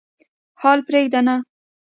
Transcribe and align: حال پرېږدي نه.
حال 0.61 0.79
پرېږدي 0.87 1.21
نه. 1.27 1.35